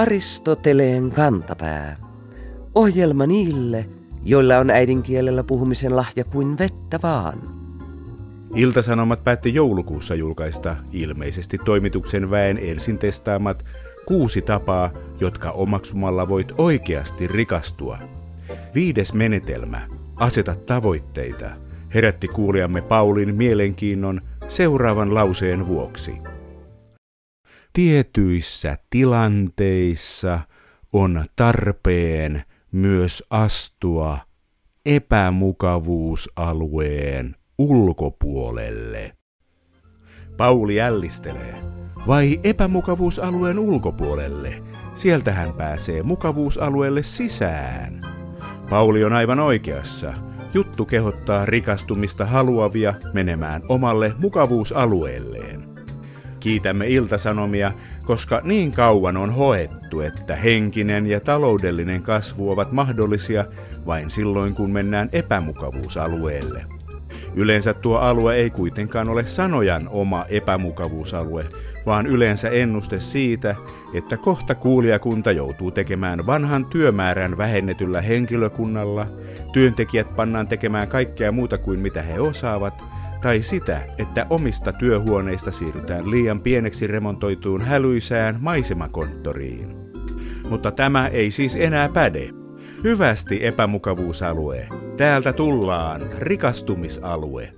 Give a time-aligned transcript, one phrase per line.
[0.00, 1.96] Aristoteleen kantapää.
[2.74, 3.86] Ohjelma niille,
[4.24, 7.38] joilla on äidinkielellä puhumisen lahja kuin vettä vaan.
[8.54, 13.64] Iltasanomat päätti joulukuussa julkaista ilmeisesti toimituksen väen ensin testaamat
[14.06, 14.90] kuusi tapaa,
[15.20, 17.98] jotka omaksumalla voit oikeasti rikastua.
[18.74, 21.50] Viides menetelmä, aseta tavoitteita,
[21.94, 26.12] herätti kuulijamme Paulin mielenkiinnon seuraavan lauseen vuoksi.
[27.72, 30.40] Tietyissä tilanteissa
[30.92, 34.18] on tarpeen myös astua
[34.86, 39.12] epämukavuusalueen ulkopuolelle.
[40.36, 41.54] Pauli jällistelee.
[42.06, 44.62] Vai epämukavuusalueen ulkopuolelle?
[44.94, 48.00] Sieltä hän pääsee mukavuusalueelle sisään.
[48.70, 50.14] Pauli on aivan oikeassa.
[50.54, 55.59] Juttu kehottaa rikastumista haluavia menemään omalle mukavuusalueelleen.
[56.40, 57.72] Kiitämme iltasanomia,
[58.04, 63.44] koska niin kauan on hoettu, että henkinen ja taloudellinen kasvu ovat mahdollisia
[63.86, 66.64] vain silloin, kun mennään epämukavuusalueelle.
[67.34, 71.46] Yleensä tuo alue ei kuitenkaan ole sanojan oma epämukavuusalue,
[71.86, 73.54] vaan yleensä ennuste siitä,
[73.94, 79.06] että kohta kuulijakunta joutuu tekemään vanhan työmäärän vähennetyllä henkilökunnalla,
[79.52, 82.84] työntekijät pannaan tekemään kaikkea muuta kuin mitä he osaavat,
[83.22, 89.76] tai sitä, että omista työhuoneista siirrytään liian pieneksi remontoituun hälyisään maisemakonttoriin.
[90.48, 92.30] Mutta tämä ei siis enää päde.
[92.84, 94.68] Hyvästi epämukavuusalue.
[94.96, 97.52] Täältä tullaan rikastumisalue.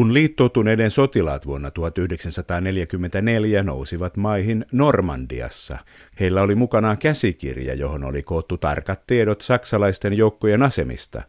[0.00, 5.78] Kun liittoutuneiden sotilaat vuonna 1944 nousivat maihin Normandiassa,
[6.20, 11.22] heillä oli mukanaan käsikirja, johon oli koottu tarkat tiedot saksalaisten joukkojen asemista.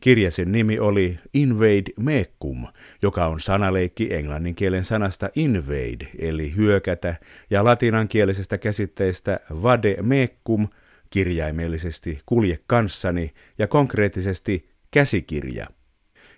[0.00, 2.66] Kirjasin nimi oli Invade Mecum,
[3.02, 7.14] joka on sanaleikki englanninkielen sanasta invade, eli hyökätä,
[7.50, 10.68] ja latinankielisestä käsitteestä vade mecum,
[11.10, 15.66] kirjaimellisesti kulje kanssani, ja konkreettisesti käsikirja–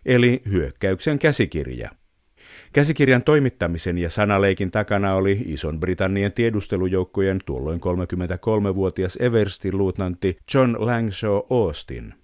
[0.06, 1.90] eli hyökkäyksen käsikirja.
[2.72, 11.38] Käsikirjan toimittamisen ja sanaleikin takana oli Ison Britannian tiedustelujoukkojen tuolloin 33-vuotias Everstin luutnantti John Langshaw
[11.50, 12.14] Austin.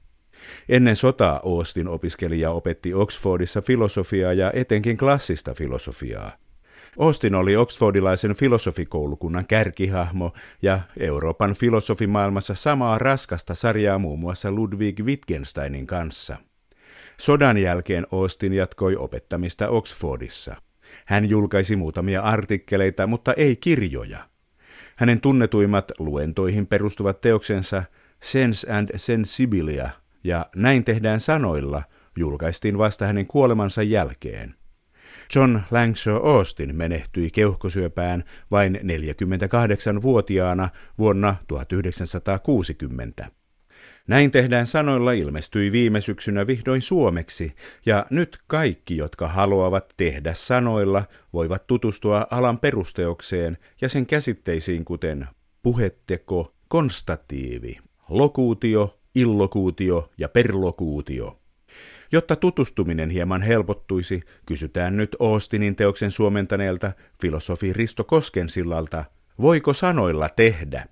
[0.69, 6.33] Ennen sotaa Austin opiskeli ja opetti Oxfordissa filosofiaa ja etenkin klassista filosofiaa.
[6.99, 10.33] Austin oli oxfordilaisen filosofikoulukunnan kärkihahmo
[10.63, 16.37] ja Euroopan filosofimaailmassa samaa raskasta sarjaa muun muassa Ludwig Wittgensteinin kanssa–
[17.17, 20.57] Sodan jälkeen Austin jatkoi opettamista Oxfordissa.
[21.07, 24.29] Hän julkaisi muutamia artikkeleita, mutta ei kirjoja.
[24.97, 27.83] Hänen tunnetuimmat luentoihin perustuvat teoksensa
[28.23, 29.91] Sense and Sensibilia
[30.25, 31.83] ja Näin tehdään sanoilla
[32.19, 34.55] julkaistiin vasta hänen kuolemansa jälkeen.
[35.35, 40.69] John Langshaw Austin menehtyi keuhkosyöpään vain 48-vuotiaana
[40.99, 43.42] vuonna 1960.
[44.09, 47.55] Näin tehdään sanoilla ilmestyi viime syksynä vihdoin suomeksi,
[47.87, 55.29] ja nyt kaikki, jotka haluavat tehdä sanoilla, voivat tutustua alan perusteokseen ja sen käsitteisiin kuten
[55.63, 61.39] puheteko, konstatiivi, lokuutio, illokuutio ja perlokuutio.
[62.13, 69.05] Jotta tutustuminen hieman helpottuisi, kysytään nyt Oostinin teoksen suomentaneelta filosofi Risto Koskensillalta,
[69.41, 70.87] voiko sanoilla tehdä?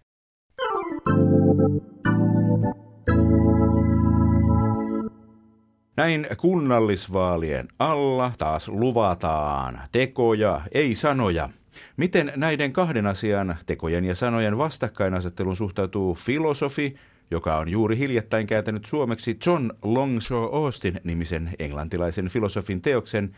[6.01, 11.49] Näin kunnallisvaalien alla taas luvataan tekoja, ei sanoja.
[11.97, 16.97] Miten näiden kahden asian, tekojen ja sanojen vastakkainasettelun suhtautuu filosofi,
[17.31, 23.37] joka on juuri hiljattain kääntänyt suomeksi John Longshaw Austin nimisen englantilaisen filosofin teoksen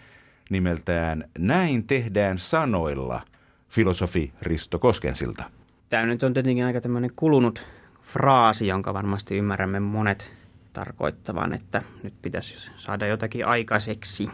[0.51, 3.21] nimeltään Näin tehdään sanoilla,
[3.69, 5.45] filosofi Risto Koskensilta.
[5.89, 7.67] Tämä nyt on tietenkin aika tämmöinen kulunut
[8.03, 10.42] fraasi, jonka varmasti ymmärrämme monet
[10.73, 14.29] tarkoittavan, että nyt pitäisi saada jotakin aikaiseksi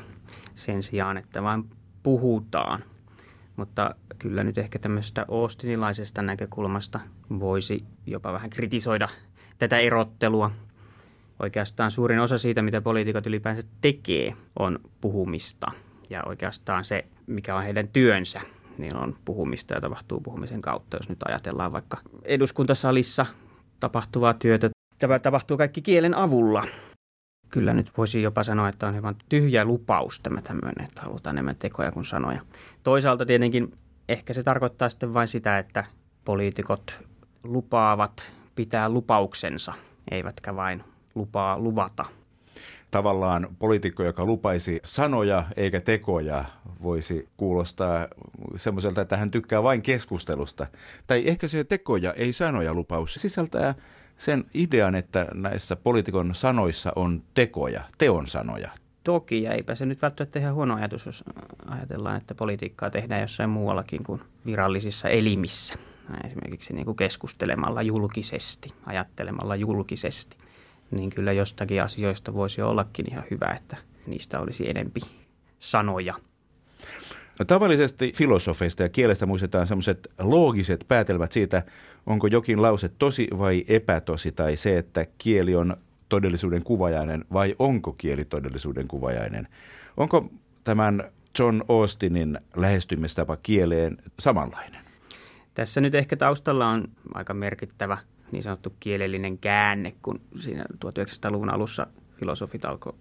[0.54, 1.64] sen sijaan, että vain
[2.02, 2.82] puhutaan.
[3.56, 7.00] Mutta kyllä nyt ehkä tämmöistä Austinilaisesta näkökulmasta
[7.30, 9.08] voisi jopa vähän kritisoida
[9.58, 10.50] tätä erottelua.
[11.42, 15.66] Oikeastaan suurin osa siitä, mitä poliitikot ylipäänsä tekee, on puhumista.
[16.10, 18.40] Ja oikeastaan se, mikä on heidän työnsä,
[18.78, 20.96] niin on puhumista ja tapahtuu puhumisen kautta.
[20.96, 23.26] Jos nyt ajatellaan vaikka eduskuntasalissa
[23.80, 26.64] tapahtuvaa työtä Tämä tapahtuu kaikki kielen avulla.
[27.50, 31.56] Kyllä nyt voisi jopa sanoa, että on hieman tyhjä lupaus tämä tämmöinen, että halutaan enemmän
[31.56, 32.40] tekoja kuin sanoja.
[32.82, 33.72] Toisaalta tietenkin
[34.08, 35.84] ehkä se tarkoittaa sitten vain sitä, että
[36.24, 37.00] poliitikot
[37.44, 39.72] lupaavat pitää lupauksensa,
[40.10, 40.84] eivätkä vain
[41.14, 42.04] lupaa luvata.
[42.90, 46.44] tavallaan poliitikko, joka lupaisi sanoja eikä tekoja,
[46.82, 48.08] voisi kuulostaa
[48.56, 50.66] semmoiselta, että hän tykkää vain keskustelusta.
[51.06, 53.74] Tai ehkä se tekoja, ei sanoja lupaus, sisältää
[54.18, 58.70] sen idean, että näissä poliitikon sanoissa on tekoja, teon sanoja.
[59.04, 61.24] Toki, ja eipä se nyt välttämättä ihan huono ajatus, jos
[61.66, 65.74] ajatellaan, että politiikkaa tehdään jossain muuallakin kuin virallisissa elimissä.
[66.24, 70.36] Esimerkiksi niin kuin keskustelemalla julkisesti, ajattelemalla julkisesti.
[70.90, 73.76] Niin kyllä jostakin asioista voisi ollakin ihan hyvä, että
[74.06, 75.00] niistä olisi enempi
[75.58, 76.14] sanoja.
[77.38, 81.62] No, tavallisesti filosofeista ja kielestä muistetaan sellaiset loogiset päätelmät siitä,
[82.06, 85.76] onko jokin lause tosi vai epätosi, tai se, että kieli on
[86.08, 89.48] todellisuuden kuvajainen vai onko kieli todellisuuden kuvajainen.
[89.96, 90.30] Onko
[90.64, 94.80] tämän John Austinin lähestymistapa kieleen samanlainen?
[95.54, 97.98] Tässä nyt ehkä taustalla on aika merkittävä
[98.32, 101.86] niin sanottu kielellinen käänne, kun siinä 1900-luvun alussa
[102.16, 102.92] filosofit alkoi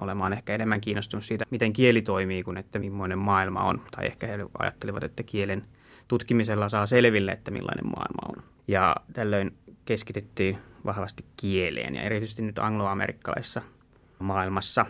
[0.00, 3.82] olemaan ehkä enemmän kiinnostunut siitä, miten kieli toimii, kuin että millainen maailma on.
[3.96, 5.64] Tai ehkä he ajattelivat, että kielen
[6.08, 8.42] tutkimisella saa selville, että millainen maailma on.
[8.68, 13.62] Ja tällöin keskityttiin vahvasti kieleen ja erityisesti nyt angloamerikkalaisessa
[14.18, 14.86] maailmassa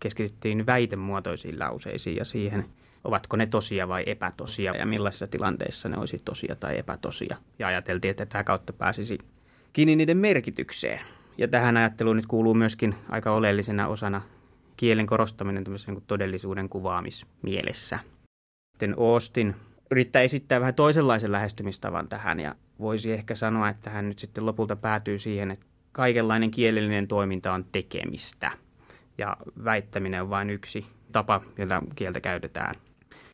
[0.00, 2.64] keskityttiin väitemuotoisiin lauseisiin ja siihen,
[3.04, 7.36] ovatko ne tosia vai epätosia ja millaisissa tilanteissa ne olisi tosia tai epätosia.
[7.58, 9.18] Ja ajateltiin, että tätä kautta pääsisi
[9.72, 11.00] kiinni niiden merkitykseen.
[11.38, 14.22] Ja tähän ajatteluun nyt kuuluu myöskin aika oleellisena osana
[14.80, 17.98] kielen korostaminen niin todellisuuden kuvaamismielessä.
[18.72, 19.54] Sitten Austin
[19.90, 24.76] yrittää esittää vähän toisenlaisen lähestymistavan tähän ja voisi ehkä sanoa, että hän nyt sitten lopulta
[24.76, 28.50] päätyy siihen, että kaikenlainen kielellinen toiminta on tekemistä
[29.18, 32.74] ja väittäminen on vain yksi tapa, jolla kieltä käytetään.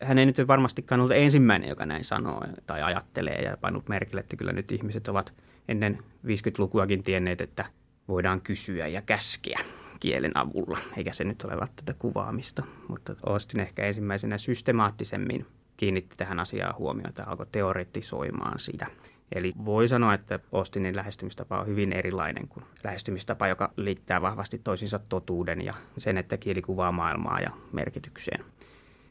[0.02, 4.36] Hän ei nyt varmastikaan ollut ensimmäinen, joka näin sanoo tai ajattelee ja pannut merkille, että
[4.36, 5.32] kyllä nyt ihmiset ovat
[5.68, 7.64] ennen 50-lukuakin tienneet, että
[8.08, 9.60] voidaan kysyä ja käskeä
[10.00, 15.46] kielen avulla, eikä se nyt ole välttämättä kuvaamista, mutta Austin ehkä ensimmäisenä systemaattisemmin
[15.76, 18.86] kiinnitti tähän asiaan huomiota ja alkoi teoretisoimaan sitä.
[19.34, 24.98] Eli voi sanoa, että Austinin lähestymistapa on hyvin erilainen kuin lähestymistapa, joka liittää vahvasti toisinsa
[24.98, 28.44] totuuden ja sen, että kieli kuvaa maailmaa ja merkitykseen.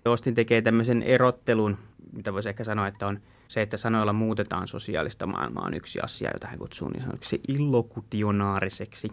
[0.06, 1.78] Austin tekee tämmöisen erottelun,
[2.12, 6.30] mitä voisi ehkä sanoa, että on se, että sanoilla muutetaan sosiaalista maailmaa on yksi asia,
[6.34, 9.12] jota hän kutsuu niin sanotuksi illokutionaariseksi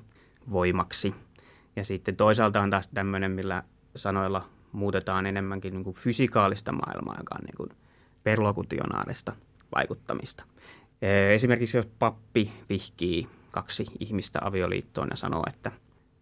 [0.50, 1.14] voimaksi.
[1.76, 3.62] Ja sitten toisaalta on taas tämmöinen, millä
[3.96, 7.70] sanoilla muutetaan enemmänkin niin kuin fysikaalista maailmaa, joka on niin kuin
[8.24, 9.32] perlokutionaarista
[9.74, 10.44] vaikuttamista.
[11.34, 15.72] Esimerkiksi jos pappi vihkii kaksi ihmistä avioliittoon ja sanoo, että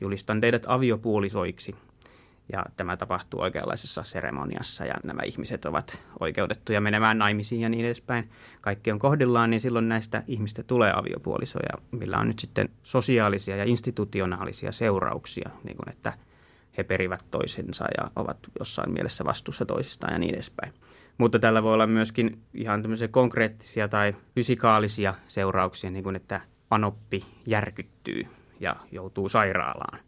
[0.00, 1.74] julistan teidät aviopuolisoiksi,
[2.52, 8.30] ja tämä tapahtuu oikeanlaisessa seremoniassa ja nämä ihmiset ovat oikeutettuja menemään naimisiin ja niin edespäin.
[8.60, 13.64] Kaikki on kohdillaan, niin silloin näistä ihmistä tulee aviopuolisoja, millä on nyt sitten sosiaalisia ja
[13.64, 16.12] institutionaalisia seurauksia, niin kuin että
[16.76, 20.72] he perivät toisensa ja ovat jossain mielessä vastuussa toisistaan ja niin edespäin.
[21.18, 27.24] Mutta tällä voi olla myöskin ihan tämmöisiä konkreettisia tai fysikaalisia seurauksia, niin kuin että panoppi
[27.46, 28.26] järkyttyy
[28.60, 29.98] ja joutuu sairaalaan.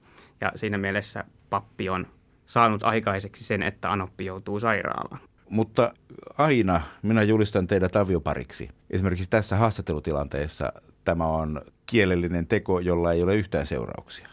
[0.41, 2.07] Ja siinä mielessä pappi on
[2.53, 5.21] saanut aikaiseksi sen, että Anoppi joutuu sairaalaan.
[5.51, 5.95] Mutta
[6.39, 8.69] aina minä julistan teidät aviopariksi.
[8.91, 10.73] Esimerkiksi tässä haastattelutilanteessa
[11.05, 14.29] tämä on kielellinen teko, jolla ei ole yhtään seurauksia.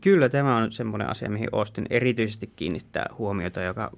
[0.00, 3.90] Kyllä tämä on semmoinen asia, mihin Austin erityisesti kiinnittää huomiota, joka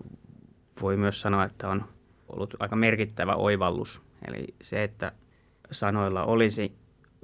[0.80, 1.84] voi myös sanoa, että on
[2.28, 4.02] ollut aika merkittävä oivallus.
[4.28, 5.12] Eli se, että
[5.70, 6.72] sanoilla olisi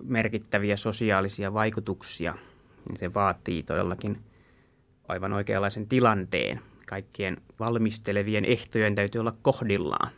[0.02, 2.34] merkittäviä sosiaalisia vaikutuksia,
[2.88, 4.18] niin se vaatii todellakin
[5.08, 6.60] aivan oikeanlaisen tilanteen.
[6.86, 10.10] Kaikkien valmistelevien ehtojen täytyy olla kohdillaan.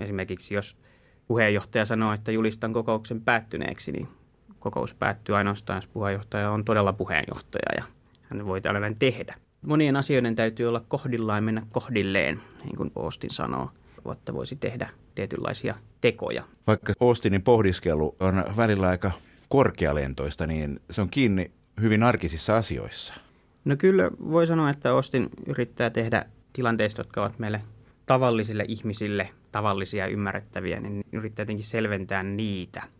[0.00, 0.76] Esimerkiksi jos
[1.26, 4.08] puheenjohtaja sanoo, että julistan kokouksen päättyneeksi, niin
[4.58, 7.84] kokous päättyy ainoastaan, jos puheenjohtaja on todella puheenjohtaja ja
[8.22, 9.34] hän voi tällainen tehdä.
[9.62, 13.70] Monien asioiden täytyy olla kohdillaan mennä kohdilleen, niin kuin Austin sanoo,
[14.12, 16.44] että voisi tehdä tietynlaisia tekoja.
[16.66, 19.10] Vaikka Austinin pohdiskelu on välillä aika
[19.48, 23.14] korkealentoista, niin se on kiinni hyvin arkisissa asioissa.
[23.66, 27.60] No kyllä voi sanoa, että Austin yrittää tehdä tilanteista, jotka ovat meille
[28.06, 32.82] tavallisille ihmisille tavallisia ja ymmärrettäviä, niin yrittää jotenkin selventää niitä–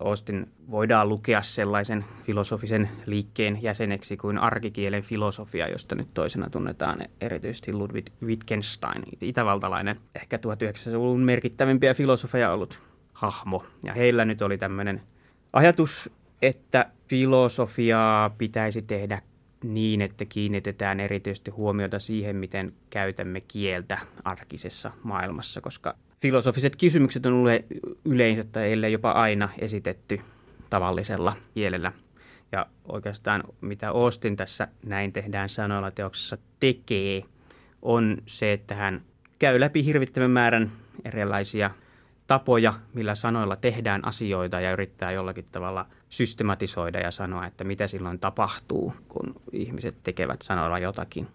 [0.00, 7.72] Austin voidaan lukea sellaisen filosofisen liikkeen jäseneksi kuin arkikielen filosofia, josta nyt toisena tunnetaan erityisesti
[7.72, 12.80] Ludwig Wittgenstein, itävaltalainen, ehkä 1900-luvun merkittävimpiä filosofeja ollut
[13.12, 13.64] hahmo.
[13.84, 15.02] Ja heillä nyt oli tämmöinen
[15.52, 16.10] ajatus,
[16.42, 19.22] että filosofiaa pitäisi tehdä
[19.64, 27.34] niin, että kiinnitetään erityisesti huomiota siihen, miten käytämme kieltä arkisessa maailmassa, koska filosofiset kysymykset on
[28.04, 30.20] yleensä tai ellei jopa aina esitetty
[30.70, 31.92] tavallisella kielellä.
[32.52, 37.22] Ja oikeastaan mitä Austin tässä näin tehdään sanoilla teoksessa tekee,
[37.82, 39.02] on se, että hän
[39.38, 40.72] käy läpi hirvittävän määrän
[41.04, 41.70] erilaisia
[42.26, 48.18] tapoja, millä sanoilla tehdään asioita ja yrittää jollakin tavalla systematisoida ja sanoa, että mitä silloin
[48.18, 51.26] tapahtuu, kun ihmiset tekevät sanoilla jotakin.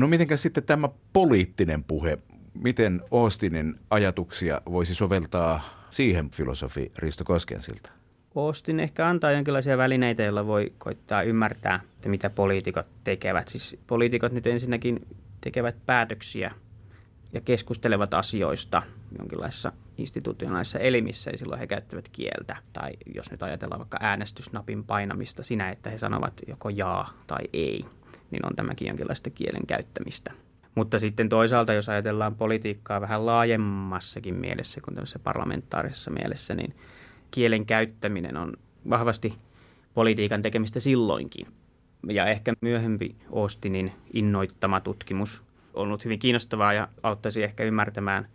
[0.00, 2.18] No mitenkä sitten tämä poliittinen puhe,
[2.54, 7.90] miten Austinin ajatuksia voisi soveltaa siihen filosofi Risto Koskensilta?
[8.36, 13.48] Austin ehkä antaa jonkinlaisia välineitä, joilla voi koittaa ymmärtää, että mitä poliitikot tekevät.
[13.48, 15.06] Siis poliitikot nyt ensinnäkin
[15.40, 16.54] tekevät päätöksiä
[17.32, 18.82] ja keskustelevat asioista
[19.18, 22.56] jonkinlaisissa institutionaalisissa elimissä ja silloin he käyttävät kieltä.
[22.72, 27.84] Tai jos nyt ajatellaan vaikka äänestysnapin painamista sinä, että he sanovat joko jaa tai ei,
[28.30, 30.32] niin on tämäkin jonkinlaista kielen käyttämistä.
[30.74, 36.74] Mutta sitten toisaalta, jos ajatellaan politiikkaa vähän laajemmassakin mielessä kuin tämmöisessä parlamentaarisessa mielessä, niin
[37.30, 38.52] kielen käyttäminen on
[38.90, 39.34] vahvasti
[39.94, 41.46] politiikan tekemistä silloinkin.
[42.08, 45.42] Ja ehkä myöhempi Austinin innoittama tutkimus
[45.74, 48.28] on ollut hyvin kiinnostavaa ja auttaisi ehkä ymmärtämään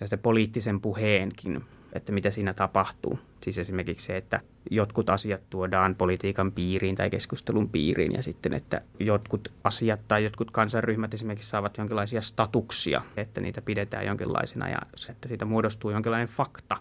[0.00, 3.18] tästä poliittisen puheenkin, että mitä siinä tapahtuu.
[3.42, 4.40] Siis esimerkiksi se, että
[4.70, 10.50] jotkut asiat tuodaan politiikan piiriin tai keskustelun piiriin ja sitten, että jotkut asiat tai jotkut
[10.50, 14.78] kansanryhmät esimerkiksi saavat jonkinlaisia statuksia, että niitä pidetään jonkinlaisina ja
[15.10, 16.76] että siitä muodostuu jonkinlainen fakta,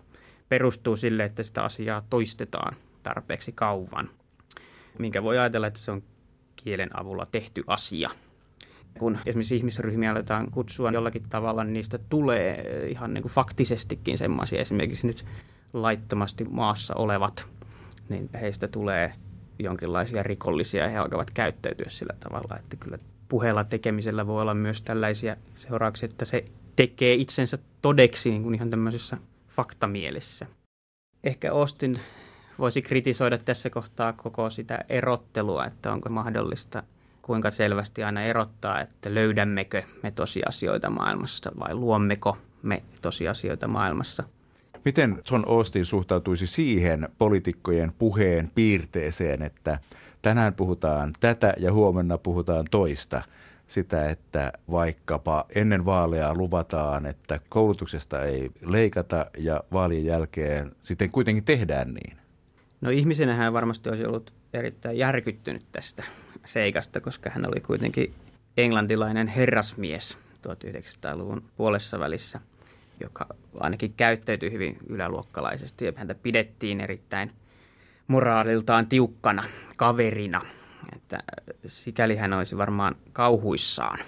[0.49, 4.09] perustuu sille, että sitä asiaa toistetaan tarpeeksi kauan,
[4.99, 6.03] minkä voi ajatella, että se on
[6.55, 8.09] kielen avulla tehty asia.
[8.99, 14.61] Kun esimerkiksi ihmisryhmiä aletaan kutsua jollakin tavalla, niin niistä tulee ihan niin kuin faktisestikin semmoisia.
[14.61, 15.25] Esimerkiksi nyt
[15.73, 17.47] laittomasti maassa olevat,
[18.09, 19.13] niin heistä tulee
[19.59, 22.97] jonkinlaisia rikollisia ja he alkavat käyttäytyä sillä tavalla, että kyllä
[23.29, 28.69] puheella tekemisellä voi olla myös tällaisia seurauksia, että se tekee itsensä todeksi niin kuin ihan
[28.69, 30.45] tämmöisessä faktamielessä.
[31.23, 31.99] Ehkä Austin
[32.59, 36.83] voisi kritisoida tässä kohtaa koko sitä erottelua, että onko mahdollista
[37.29, 44.23] kuinka selvästi aina erottaa, että löydämmekö me tosiasioita maailmassa vai luommeko me tosiasioita maailmassa.
[44.85, 49.79] Miten John Austin suhtautuisi siihen poliitikkojen puheen piirteeseen, että
[50.21, 53.21] tänään puhutaan tätä ja huomenna puhutaan toista–
[53.67, 61.43] sitä, että vaikkapa ennen vaaleja luvataan, että koulutuksesta ei leikata ja vaalien jälkeen sitten kuitenkin
[61.43, 62.17] tehdään niin?
[62.81, 66.03] No ihmisenä varmasti olisi ollut erittäin järkyttynyt tästä
[66.49, 68.13] seikasta, koska hän oli kuitenkin
[68.57, 72.39] englantilainen herrasmies 1900-luvun puolessa välissä,
[73.03, 73.25] joka
[73.59, 77.31] ainakin käyttäytyi hyvin yläluokkalaisesti ja häntä pidettiin erittäin
[78.07, 79.43] moraaliltaan tiukkana
[79.75, 80.41] kaverina–
[80.95, 81.23] että
[81.65, 83.99] sikäli hän olisi varmaan kauhuissaan.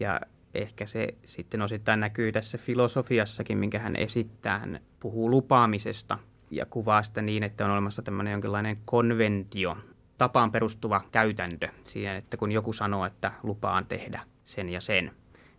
[0.00, 0.20] Ja
[0.54, 4.58] ehkä se sitten osittain näkyy tässä filosofiassakin, minkä hän esittää.
[4.58, 6.18] Hän puhuu lupaamisesta
[6.50, 9.76] ja kuvaa sitä niin, että on olemassa tämmöinen jonkinlainen konventio,
[10.20, 15.12] tapaan perustuva käytäntö siihen, että kun joku sanoo, että lupaan tehdä sen ja sen,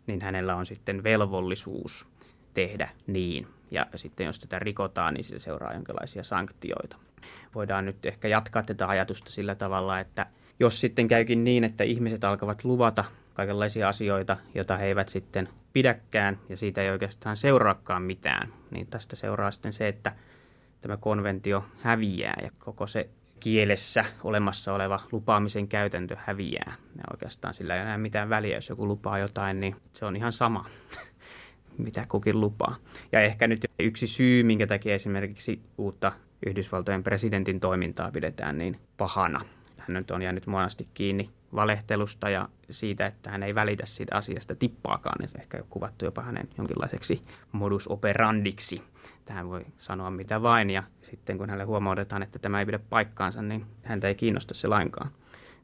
[0.08, 2.08] niin hänellä on sitten velvollisuus
[2.54, 3.48] tehdä niin.
[3.72, 6.98] Ja sitten jos tätä rikotaan, niin sillä seuraa jonkinlaisia sanktioita.
[7.56, 10.26] Voidaan nyt ehkä jatkaa tätä ajatusta sillä tavalla, että–
[10.62, 13.04] jos sitten käykin niin, että ihmiset alkavat luvata
[13.34, 19.16] kaikenlaisia asioita, joita he eivät sitten pidäkään ja siitä ei oikeastaan seuraakaan mitään, niin tästä
[19.16, 20.16] seuraa sitten se, että
[20.82, 23.10] tämä konventio häviää ja koko se
[23.42, 26.74] kielessä olemassa oleva lupaamisen käytäntö häviää.
[26.98, 30.32] Ja oikeastaan sillä ei enää mitään väliä, jos joku lupaa jotain, niin se on ihan
[30.32, 30.66] sama,
[31.86, 32.76] mitä kukin lupaa.
[33.12, 36.12] Ja ehkä nyt yksi syy, minkä takia esimerkiksi uutta
[36.46, 39.42] Yhdysvaltojen presidentin toimintaa pidetään niin pahana,
[39.78, 44.56] hän nyt on jäänyt monasti kiinni valehtelusta ja siitä, että hän ei välitä siitä asiasta
[44.56, 45.16] tippaakaan.
[45.20, 48.82] Niin ehkä kuvattu jopa hänen jonkinlaiseksi modus operandiksi.
[49.26, 53.42] Tähän voi sanoa mitä vain ja sitten kun hänelle huomautetaan, että tämä ei pidä paikkaansa,
[53.42, 55.12] niin häntä ei kiinnosta se lainkaan.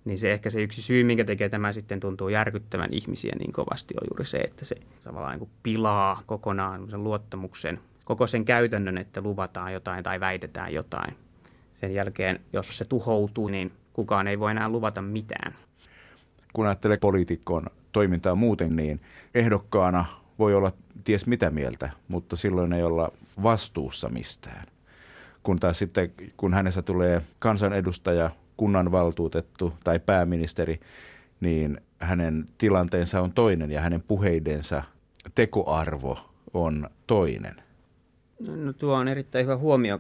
[0.06, 3.94] Niin se ehkä se yksi syy, minkä tekee tämä sitten tuntuu järkyttävän ihmisiä niin kovasti,
[4.02, 8.98] on juuri se, että se tavallaan niin kuin pilaa kokonaan sen luottamuksen, koko sen käytännön,
[8.98, 11.18] että luvataan jotain tai väitetään jotain.
[11.74, 15.56] Sen jälkeen, jos se tuhoutuu, niin kukaan ei voi enää luvata mitään.
[16.54, 19.02] Kun ajattelee poliitikon toimintaa muuten, niin
[19.36, 20.06] ehdokkaana
[20.40, 20.72] voi olla
[21.04, 23.12] ties mitä mieltä, mutta silloin ei olla
[23.44, 24.66] vastuussa mistään.
[25.44, 30.80] Kun taas sitten, kun hänessä tulee kansanedustaja, kunnanvaltuutettu tai pääministeri,
[31.40, 34.84] niin hänen tilanteensa on toinen ja hänen puheidensa
[35.36, 36.20] tekoarvo
[36.54, 37.56] on toinen.
[38.48, 40.00] No tuo on erittäin hyvä huomio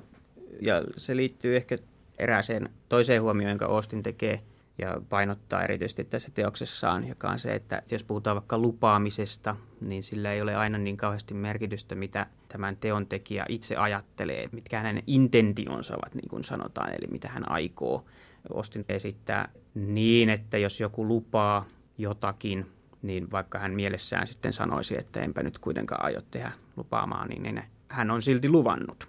[0.61, 1.77] ja se liittyy ehkä
[2.17, 4.41] erääseen toiseen huomioon, jonka Austin tekee
[4.77, 10.31] ja painottaa erityisesti tässä teoksessaan, joka on se, että jos puhutaan vaikka lupaamisesta, niin sillä
[10.31, 15.95] ei ole aina niin kauheasti merkitystä, mitä tämän teon tekijä itse ajattelee, mitkä hänen intentionsa
[15.95, 18.05] ovat, niin kuin sanotaan, eli mitä hän aikoo
[18.53, 21.65] Ostin esittää niin, että jos joku lupaa
[21.97, 22.65] jotakin,
[23.01, 28.11] niin vaikka hän mielessään sitten sanoisi, että enpä nyt kuitenkaan aio tehdä lupaamaan, niin hän
[28.11, 29.07] on silti luvannut,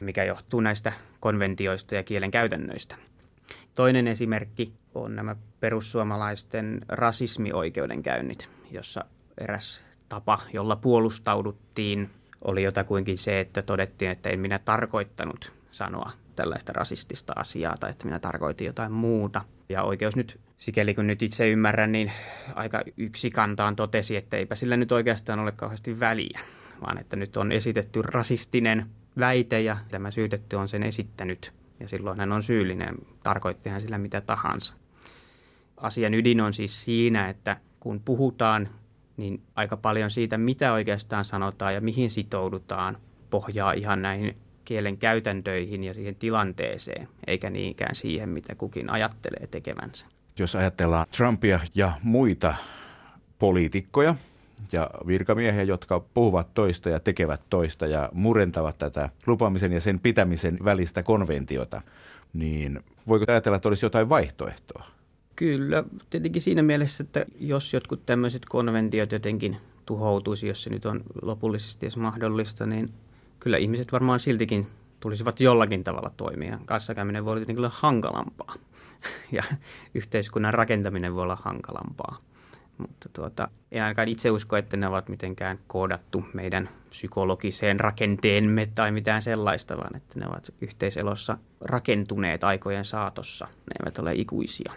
[0.00, 2.96] mikä johtuu näistä konventioista ja kielen käytännöistä.
[3.74, 9.04] Toinen esimerkki on nämä perussuomalaisten rasismioikeudenkäynnit, jossa
[9.38, 12.10] eräs tapa, jolla puolustauduttiin,
[12.44, 18.04] oli jotakuinkin se, että todettiin, että en minä tarkoittanut sanoa tällaista rasistista asiaa tai että
[18.04, 19.44] minä tarkoitin jotain muuta.
[19.68, 22.12] Ja oikeus nyt, sikäli kun nyt itse ymmärrän, niin
[22.54, 22.82] aika
[23.34, 26.40] kantaan totesi, että eipä sillä nyt oikeastaan ole kauheasti väliä,
[26.80, 28.86] vaan että nyt on esitetty rasistinen
[29.18, 33.98] väite ja tämä syytetty on sen esittänyt ja silloin hän on syyllinen, tarkoitti hän sillä
[33.98, 34.74] mitä tahansa.
[35.76, 38.68] Asian ydin on siis siinä, että kun puhutaan,
[39.16, 42.98] niin aika paljon siitä, mitä oikeastaan sanotaan ja mihin sitoudutaan,
[43.30, 50.06] pohjaa ihan näihin kielen käytäntöihin ja siihen tilanteeseen, eikä niinkään siihen, mitä kukin ajattelee tekevänsä.
[50.38, 52.54] Jos ajatellaan Trumpia ja muita
[53.38, 54.14] poliitikkoja
[54.72, 60.58] ja virkamiehiä, jotka puhuvat toista ja tekevät toista ja murentavat tätä lupaamisen ja sen pitämisen
[60.64, 61.82] välistä konventiota,
[62.32, 64.84] niin voiko ajatella, että olisi jotain vaihtoehtoa?
[65.36, 69.56] Kyllä, tietenkin siinä mielessä, että jos jotkut tämmöiset konventiot jotenkin
[69.86, 72.92] tuhoutuisi, jos se nyt on lopullisesti edes mahdollista, niin
[73.40, 74.66] kyllä ihmiset varmaan siltikin
[75.00, 76.58] tulisivat jollakin tavalla toimia.
[76.64, 78.54] Kanssakäyminen voi olla tietenkin hankalampaa
[79.32, 79.42] ja
[79.94, 82.18] yhteiskunnan rakentaminen voi olla hankalampaa.
[82.78, 88.92] Mutta tuota, en ainakaan itse usko, että ne ovat mitenkään koodattu meidän psykologiseen rakenteemme tai
[88.92, 93.44] mitään sellaista, vaan että ne ovat yhteiselossa rakentuneet aikojen saatossa.
[93.44, 94.72] Ne eivät ole ikuisia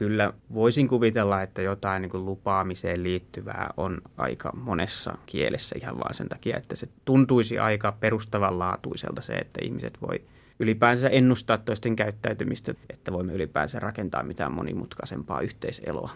[0.00, 6.14] kyllä voisin kuvitella, että jotain niin kuin lupaamiseen liittyvää on aika monessa kielessä ihan vaan
[6.14, 10.22] sen takia, että se tuntuisi aika perustavanlaatuiselta se, että ihmiset voi
[10.58, 16.10] ylipäänsä ennustaa toisten käyttäytymistä, että voimme ylipäänsä rakentaa mitään monimutkaisempaa yhteiseloa.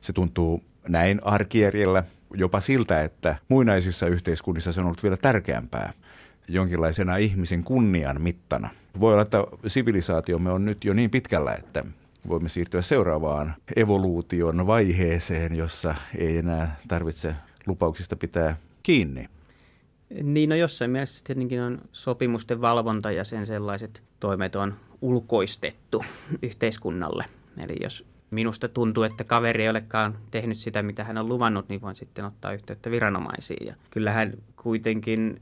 [0.00, 5.92] Se tuntuu näin arkijärjellä jopa siltä, että muinaisissa yhteiskunnissa se on ollut vielä tärkeämpää
[6.48, 8.68] jonkinlaisena ihmisen kunnian mittana.
[9.00, 11.84] Voi olla, että sivilisaatiomme on nyt jo niin pitkällä, että
[12.28, 17.34] voimme siirtyä seuraavaan evoluution vaiheeseen, jossa ei enää tarvitse
[17.66, 19.28] lupauksista pitää kiinni.
[20.22, 26.04] Niin, no jossain mielessä tietenkin on sopimusten valvonta ja sen sellaiset toimet on ulkoistettu
[26.42, 27.24] yhteiskunnalle.
[27.58, 31.80] Eli jos minusta tuntuu, että kaveri ei olekaan tehnyt sitä, mitä hän on luvannut, niin
[31.80, 33.66] voin sitten ottaa yhteyttä viranomaisiin.
[33.66, 35.40] Ja kyllähän kuitenkin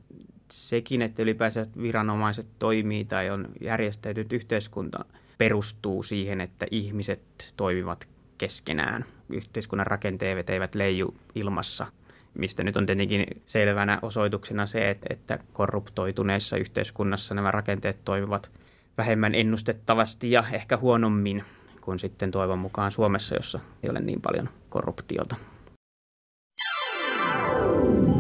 [0.50, 5.05] sekin, että ylipäänsä viranomaiset toimii tai on järjestäytynyt yhteiskunta,
[5.38, 7.22] perustuu siihen, että ihmiset
[7.57, 9.05] toimivat keskenään.
[9.29, 11.87] Yhteiskunnan rakenteet eivät leiju ilmassa,
[12.35, 18.50] mistä nyt on tietenkin selvänä osoituksena se, että korruptoituneessa yhteiskunnassa nämä rakenteet toimivat
[18.98, 21.44] vähemmän ennustettavasti ja ehkä huonommin
[21.81, 25.37] kuin sitten toivon mukaan Suomessa, jossa ei ole niin paljon korruptiota.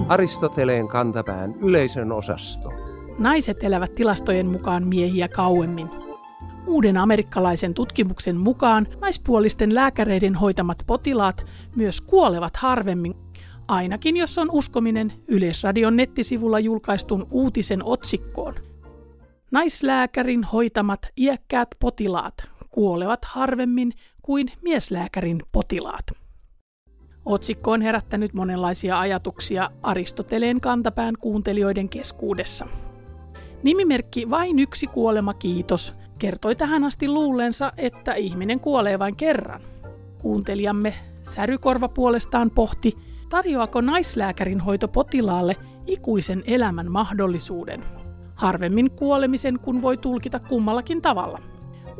[0.08, 2.72] Aristoteleen kantapään yleisön osasto.
[3.18, 5.90] Naiset elävät tilastojen mukaan miehiä kauemmin.
[6.66, 11.46] Uuden amerikkalaisen tutkimuksen mukaan naispuolisten lääkäreiden hoitamat potilaat
[11.76, 13.14] myös kuolevat harvemmin,
[13.68, 18.54] ainakin jos on uskominen Yleisradion nettisivulla julkaistun uutisen otsikkoon.
[19.50, 22.34] Naislääkärin hoitamat iäkkäät potilaat
[22.70, 26.04] kuolevat harvemmin kuin mieslääkärin potilaat.
[27.24, 32.66] Otsikko on herättänyt monenlaisia ajatuksia Aristoteleen kantapään kuuntelijoiden keskuudessa.
[33.62, 39.60] Nimimerkki Vain yksi kuolema kiitos kertoi tähän asti luullensa, että ihminen kuolee vain kerran.
[40.18, 45.56] Kuuntelijamme Särykorva puolestaan pohti, tarjoako naislääkärin hoito potilaalle
[45.86, 47.82] ikuisen elämän mahdollisuuden.
[48.34, 51.38] Harvemmin kuolemisen, kun voi tulkita kummallakin tavalla.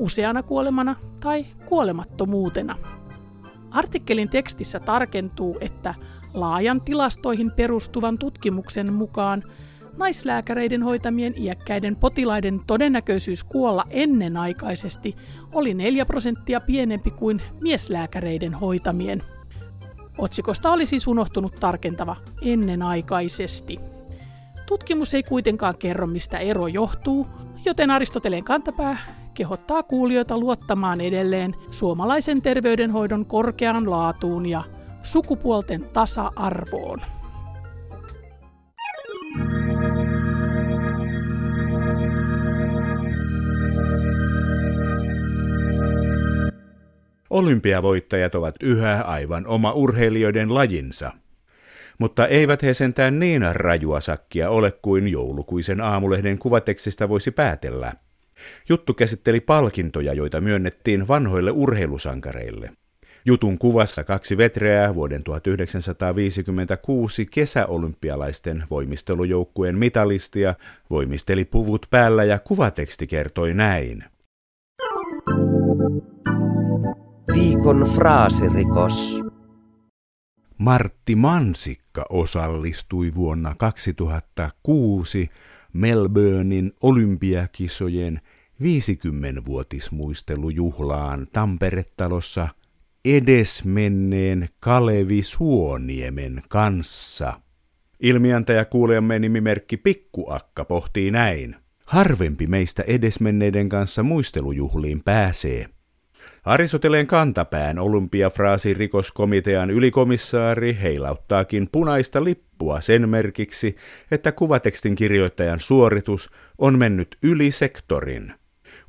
[0.01, 2.77] Useana kuolemana tai kuolemattomuutena.
[3.71, 5.95] Artikkelin tekstissä tarkentuu, että
[6.35, 9.45] laajan tilastoihin perustuvan tutkimuksen mukaan
[9.97, 15.17] naislääkäreiden hoitamien iäkkäiden potilaiden todennäköisyys kuolla ennenaikaisesti
[15.53, 19.23] oli 4 prosenttia pienempi kuin mieslääkäreiden hoitamien.
[20.19, 23.79] Otsikosta oli siis unohtunut tarkentava ennenaikaisesti.
[24.67, 27.27] Tutkimus ei kuitenkaan kerro, mistä ero johtuu,
[27.65, 28.97] joten Aristoteleen kantapää
[29.35, 34.65] kehottaa kuulijoita luottamaan edelleen suomalaisen terveydenhoidon korkeaan laatuun ja
[35.03, 37.01] sukupuolten tasa-arvoon.
[47.31, 51.13] Olympiavoittajat ovat yhä aivan oma urheilijoiden lajinsa.
[51.99, 57.93] Mutta eivät he sentään niin rajua sakkia ole kuin joulukuisen aamulehden kuvatekstistä voisi päätellä.
[58.69, 62.71] Juttu käsitteli palkintoja, joita myönnettiin vanhoille urheilusankareille.
[63.25, 70.55] Jutun kuvassa kaksi vetreää vuoden 1956 kesäolympialaisten voimistelujoukkueen mitalistia
[70.91, 74.05] voimisteli puvut päällä ja kuvateksti kertoi näin.
[77.35, 79.21] Viikon fraasirikos.
[80.59, 85.31] Martti Mansikka osallistui vuonna 2006
[85.73, 88.21] Melbournein olympiakisojen
[88.63, 92.49] 50-vuotismuistelujuhlaan Tamperetalossa
[93.05, 97.41] edesmenneen Kalevi Suoniemen kanssa.
[98.01, 101.57] Ilmiantaja kuulemme nimimerkki Pikkuakka pohtii näin.
[101.87, 105.67] Harvempi meistä edesmenneiden kanssa muistelujuhliin pääsee.
[106.45, 113.77] Aristoteleen kantapään olympiafraasi rikoskomitean ylikomissaari heilauttaakin punaista lippua sen merkiksi,
[114.11, 118.40] että kuvatekstin kirjoittajan suoritus on mennyt yli sektorin.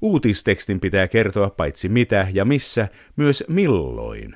[0.02, 4.36] Uutistekstin pitää kertoa paitsi mitä ja missä, myös milloin.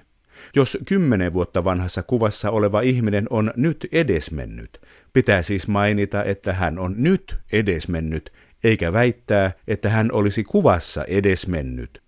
[0.55, 4.81] Jos kymmenen vuotta vanhassa kuvassa oleva ihminen on nyt edesmennyt,
[5.13, 12.01] pitää siis mainita, että hän on nyt edesmennyt, eikä väittää, että hän olisi kuvassa edesmennyt.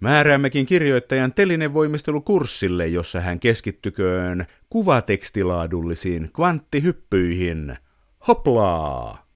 [0.00, 7.76] Määräämmekin kirjoittajan telinevoimistelukurssille, jossa hän keskittyköön kuvatekstilaadullisiin kvanttihyppyihin.
[8.28, 9.26] Hoplaa!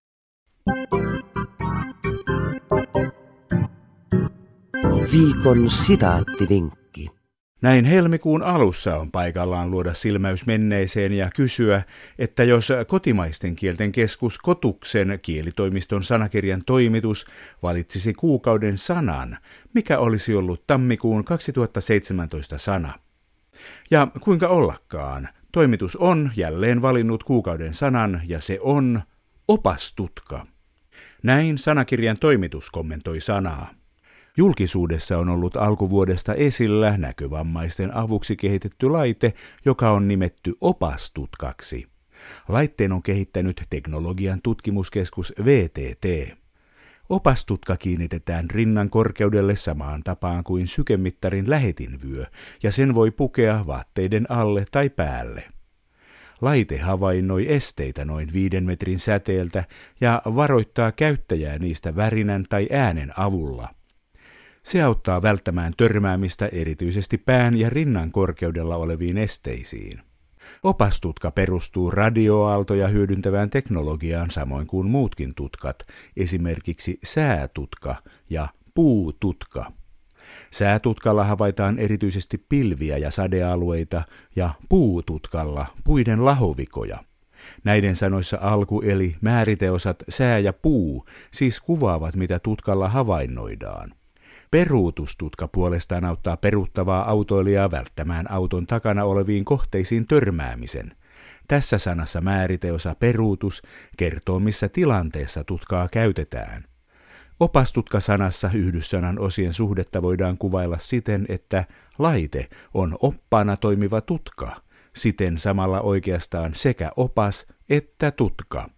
[5.13, 7.09] Viikon sitaattivinkki.
[7.63, 11.83] Näin helmikuun alussa on paikallaan luoda silmäys menneeseen ja kysyä,
[12.19, 17.27] että jos kotimaisten kielten keskus Kotuksen kielitoimiston sanakirjan toimitus
[17.63, 19.39] valitsisi kuukauden sanan,
[19.75, 22.95] mikä olisi ollut tammikuun 2017 sana.
[23.91, 29.03] Ja kuinka ollakaan, toimitus on jälleen valinnut kuukauden sanan ja se on
[29.49, 30.47] opastutka.
[31.23, 33.71] Näin sanakirjan toimitus kommentoi sanaa.
[34.39, 41.87] Julkisuudessa on ollut alkuvuodesta esillä näkövammaisten avuksi kehitetty laite, joka on nimetty opastutkaksi.
[42.49, 46.37] Laitteen on kehittänyt teknologian tutkimuskeskus VTT.
[47.09, 52.25] Opastutka kiinnitetään rinnan korkeudelle samaan tapaan kuin sykemittarin lähetinvyö,
[52.63, 55.45] ja sen voi pukea vaatteiden alle tai päälle.
[56.41, 59.65] Laite havainnoi esteitä noin viiden metrin säteeltä
[60.01, 63.69] ja varoittaa käyttäjää niistä värinän tai äänen avulla.
[64.67, 70.01] Se auttaa välttämään törmäämistä erityisesti pään ja rinnan korkeudella oleviin esteisiin.
[70.63, 75.77] Opastutka perustuu radioaaltoja hyödyntävään teknologiaan samoin kuin muutkin tutkat,
[76.17, 77.97] esimerkiksi säätutka
[78.31, 79.73] ja puututka.
[80.51, 84.03] Säätutkalla havaitaan erityisesti pilviä ja sadealueita
[84.37, 87.05] ja puututkalla puiden lahovikoja.
[87.65, 93.93] Näiden sanoissa alku eli määriteosat sää ja puu siis kuvaavat mitä tutkalla havainnoidaan.
[94.51, 100.97] Peruutustutka puolestaan auttaa peruuttavaa autoilijaa välttämään auton takana oleviin kohteisiin törmäämisen.
[101.49, 103.63] Tässä sanassa määriteosa peruutus
[103.97, 106.65] kertoo, missä tilanteessa tutkaa käytetään.
[107.41, 111.65] Opastutka-sanassa yhdyssanan osien suhdetta voidaan kuvailla siten, että
[111.99, 114.57] laite on oppana toimiva tutka,
[114.97, 118.71] siten samalla oikeastaan sekä opas että tutka.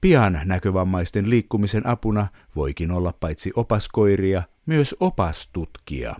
[0.00, 2.26] Pian näkövammaisten liikkumisen apuna
[2.56, 6.16] voikin olla paitsi opaskoiria, myös opastutkija.